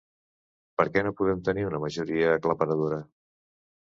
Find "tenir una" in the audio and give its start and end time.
1.49-1.81